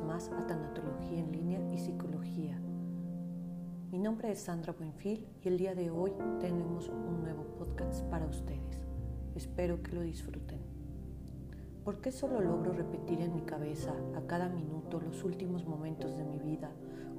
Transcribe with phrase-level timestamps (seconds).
[0.00, 2.60] más a Tanatología en línea y Psicología.
[3.90, 8.26] Mi nombre es Sandra Buenfil y el día de hoy tenemos un nuevo podcast para
[8.26, 8.86] ustedes.
[9.34, 10.60] Espero que lo disfruten.
[11.84, 16.24] ¿Por qué solo logro repetir en mi cabeza a cada minuto los últimos momentos de
[16.24, 16.70] mi vida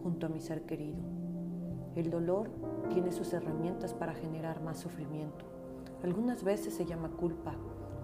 [0.04, 1.00] junto a mi ser querido?
[1.96, 2.50] El dolor
[2.89, 5.46] tiene sus herramientas para generar más sufrimiento.
[6.04, 7.55] Algunas veces se llama culpa,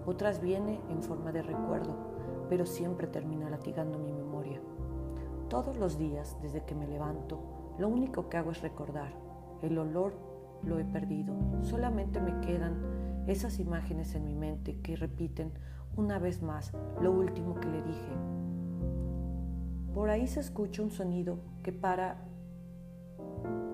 [0.06, 2.16] otras viene en forma de recuerdo
[2.48, 4.60] pero siempre termina latigando mi memoria.
[5.48, 9.12] Todos los días, desde que me levanto, lo único que hago es recordar.
[9.62, 10.14] El olor
[10.62, 11.34] lo he perdido.
[11.62, 15.52] Solamente me quedan esas imágenes en mi mente que repiten
[15.96, 18.12] una vez más lo último que le dije.
[19.94, 22.18] Por ahí se escucha un sonido que para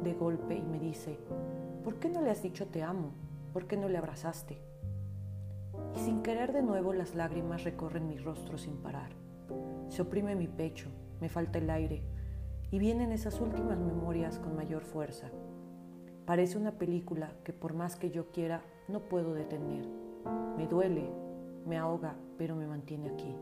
[0.03, 1.19] de golpe y me dice,
[1.85, 3.11] ¿por qué no le has dicho te amo?
[3.53, 4.59] ¿Por qué no le abrazaste?
[5.95, 9.11] Y sin querer de nuevo las lágrimas recorren mi rostro sin parar.
[9.89, 10.89] Se oprime mi pecho,
[11.21, 12.03] me falta el aire
[12.71, 15.31] y vienen esas últimas memorias con mayor fuerza.
[16.25, 19.87] Parece una película que por más que yo quiera no puedo detener.
[20.57, 21.11] Me duele,
[21.67, 23.37] me ahoga, pero me mantiene aquí.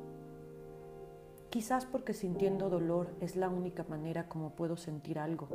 [1.51, 5.49] Quizás porque sintiendo dolor es la única manera como puedo sentir algo,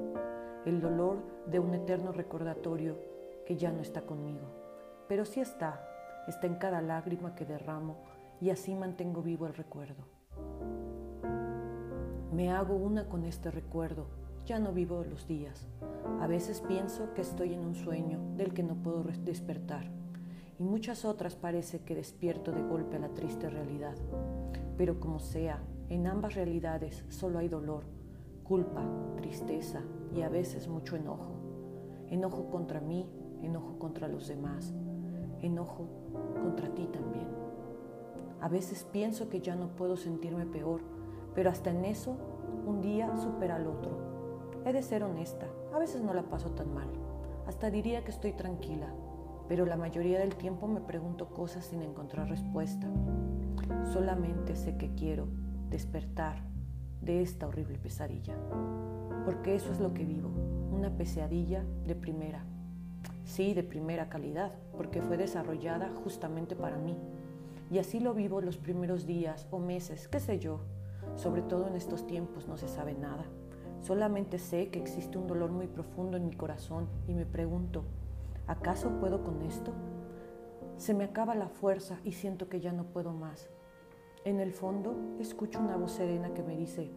[0.65, 2.97] el dolor de un eterno recordatorio
[3.45, 4.45] que ya no está conmigo,
[5.07, 5.87] pero sí está
[6.27, 7.97] está en cada lágrima que derramo
[8.41, 10.03] y así mantengo vivo el recuerdo.
[12.31, 14.07] Me hago una con este recuerdo,
[14.45, 15.67] ya no vivo los días.
[16.19, 19.89] A veces pienso que estoy en un sueño del que no puedo despertar
[20.59, 23.95] y muchas otras parece que despierto de golpe a la triste realidad.
[24.77, 27.83] Pero como sea, en ambas realidades solo hay dolor,
[28.43, 28.83] culpa,
[29.17, 29.81] tristeza
[30.15, 31.35] y a veces mucho enojo.
[32.09, 33.09] Enojo contra mí,
[33.41, 34.73] enojo contra los demás,
[35.45, 35.87] enojo
[36.41, 37.27] contra ti también.
[38.41, 40.81] A veces pienso que ya no puedo sentirme peor,
[41.33, 42.15] pero hasta en eso
[42.67, 43.91] un día supera al otro.
[44.65, 46.87] He de ser honesta, a veces no la paso tan mal.
[47.47, 48.87] Hasta diría que estoy tranquila,
[49.47, 52.87] pero la mayoría del tiempo me pregunto cosas sin encontrar respuesta.
[53.93, 55.27] Solamente sé que quiero
[55.69, 56.37] despertar
[57.01, 58.35] de esta horrible pesadilla,
[59.25, 60.29] porque eso es lo que vivo,
[60.71, 62.43] una pesadilla de primera
[63.25, 66.95] sí, de primera calidad, porque fue desarrollada justamente para mí.
[67.71, 70.59] Y así lo vivo los primeros días o meses, qué sé yo.
[71.15, 73.25] Sobre todo en estos tiempos no se sabe nada.
[73.81, 77.83] Solamente sé que existe un dolor muy profundo en mi corazón y me pregunto,
[78.47, 79.73] ¿acaso puedo con esto?
[80.77, 83.49] Se me acaba la fuerza y siento que ya no puedo más.
[84.23, 86.91] En el fondo escucho una voz serena que me dice,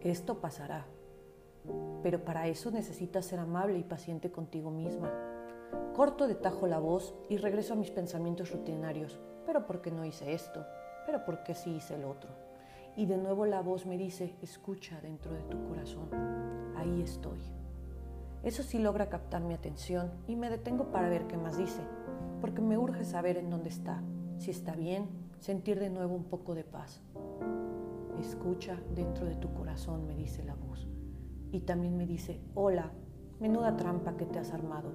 [0.00, 0.86] esto pasará
[2.02, 5.12] pero para eso necesitas ser amable y paciente contigo misma.
[5.94, 9.18] Corto de tajo la voz y regreso a mis pensamientos rutinarios.
[9.44, 10.64] ¿Pero por qué no hice esto?
[11.06, 12.30] ¿Pero por qué sí hice el otro?
[12.96, 16.08] Y de nuevo la voz me dice, escucha dentro de tu corazón.
[16.76, 17.40] Ahí estoy.
[18.42, 21.82] Eso sí logra captar mi atención y me detengo para ver qué más dice,
[22.40, 24.00] porque me urge saber en dónde está,
[24.36, 25.08] si está bien,
[25.40, 27.00] sentir de nuevo un poco de paz.
[28.20, 30.88] Escucha dentro de tu corazón, me dice la voz
[31.52, 32.92] y también me dice, hola,
[33.40, 34.90] menuda trampa que te has armado.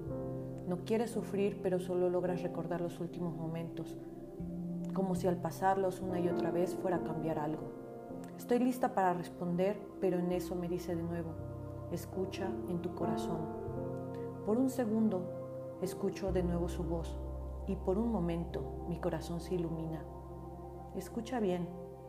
[0.68, 3.98] No quieres sufrir, pero solo logras recordar los últimos momentos,
[4.92, 7.72] como si al pasarlos una y otra vez fuera a cambiar algo.
[8.36, 11.30] Estoy lista para responder, pero en eso me dice de nuevo,
[11.92, 13.38] escucha en tu corazón.
[14.46, 17.18] Por un segundo escucho de nuevo su voz
[17.66, 20.02] y por un momento mi corazón se ilumina.
[20.96, 21.68] Escucha bien,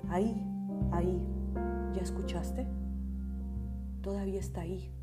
[0.10, 0.46] ahí,
[0.92, 1.22] ahí,
[1.94, 2.85] ¿ya escuchaste?
[4.06, 4.94] Todavía está ahí.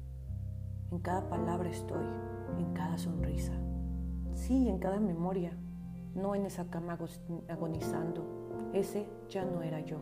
[0.93, 2.05] En cada palabra estoy,
[2.57, 3.53] en cada sonrisa.
[4.31, 5.59] Sí, en cada memoria,
[6.15, 6.97] no en esa cama
[7.49, 8.71] agonizando.
[8.73, 9.99] Ese ya no era yo.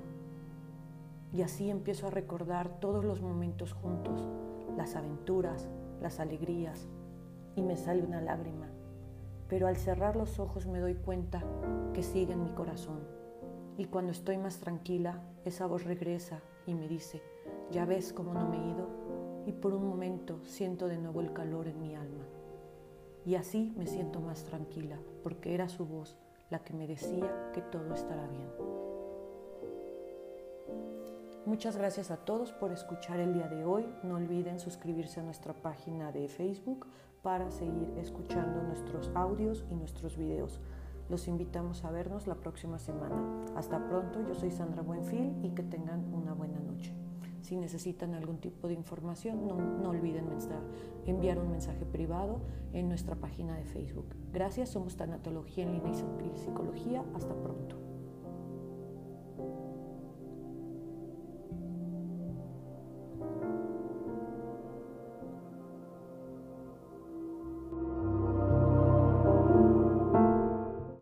[1.33, 4.29] Y así empiezo a recordar todos los momentos juntos,
[4.77, 5.71] las aventuras,
[6.03, 6.87] las alegrías,
[7.57, 8.67] y me sale una lágrima.
[9.49, 11.43] Pero al cerrar los ojos me doy cuenta
[11.95, 13.01] que sigue en mi corazón.
[13.79, 17.23] Y cuando estoy más tranquila, esa voz regresa y me dice,
[17.71, 19.00] ya ves cómo no me he ido
[19.47, 22.25] y por un momento siento de nuevo el calor en mi alma.
[23.25, 26.17] Y así me siento más tranquila porque era su voz
[26.51, 28.49] la que me decía que todo estará bien.
[31.47, 33.87] Muchas gracias a todos por escuchar el día de hoy.
[34.03, 36.87] No olviden suscribirse a nuestra página de Facebook
[37.23, 40.61] para seguir escuchando nuestros audios y nuestros videos.
[41.09, 43.45] Los invitamos a vernos la próxima semana.
[43.57, 46.95] Hasta pronto, yo soy Sandra Buenfil y que tengan una buena noche.
[47.43, 50.27] Si necesitan algún tipo de información, no, olviden
[51.07, 52.41] enviar un mensaje privado
[52.73, 54.15] en nuestra página de Facebook.
[54.33, 57.05] Gracias, somos Tanatología en línea y psicología.
[57.15, 57.90] Hasta pronto.